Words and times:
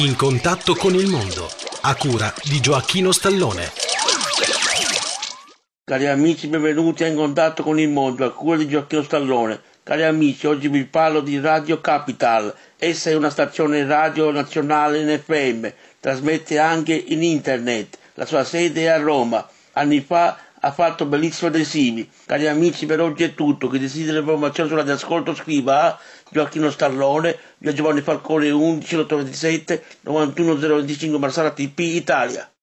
In 0.00 0.16
contatto 0.16 0.74
con 0.76 0.94
il 0.94 1.08
mondo, 1.08 1.46
a 1.82 1.94
cura 1.94 2.32
di 2.44 2.58
Gioacchino 2.58 3.12
Stallone. 3.12 3.70
Cari 5.84 6.06
amici, 6.06 6.46
benvenuti 6.46 7.04
a 7.04 7.06
In 7.06 7.16
contatto 7.16 7.62
con 7.62 7.78
il 7.78 7.90
mondo, 7.90 8.24
a 8.24 8.32
cura 8.32 8.56
di 8.56 8.66
Gioacchino 8.66 9.02
Stallone. 9.02 9.60
Cari 9.82 10.04
amici, 10.04 10.46
oggi 10.46 10.68
vi 10.68 10.86
parlo 10.86 11.20
di 11.20 11.38
Radio 11.38 11.82
Capital. 11.82 12.54
Essa 12.78 13.10
è 13.10 13.14
una 13.14 13.28
stazione 13.28 13.84
radio 13.84 14.30
nazionale 14.30 15.00
in 15.00 15.20
FM, 15.22 15.66
trasmette 16.00 16.58
anche 16.58 16.94
in 16.94 17.22
internet. 17.22 17.98
La 18.14 18.24
sua 18.24 18.42
sede 18.42 18.84
è 18.84 18.86
a 18.86 18.96
Roma. 18.96 19.46
Anni 19.72 20.00
fa 20.00 20.34
ha 20.60 20.72
fatto 20.72 21.06
bellissimi 21.06 21.50
adesivi. 21.50 22.08
Cari 22.26 22.46
amici, 22.48 22.86
per 22.86 23.00
oggi 23.00 23.22
è 23.24 23.34
tutto. 23.34 23.68
Chi 23.68 23.78
desidera 23.78 24.18
informazioni 24.18 24.68
sulla 24.68 24.82
di 24.82 24.90
ascolto 24.90 25.34
scriva 25.34 25.84
a 25.84 25.98
Gioacchino 26.30 26.70
Stallone, 26.70 27.38
via 27.58 27.72
Giovanni 27.72 28.00
Falcone 28.00 28.50
11 28.50 28.96
827 28.96 29.84
91025 30.02 31.18
Marsala 31.18 31.50
TP 31.50 31.78
Italia. 31.80 32.50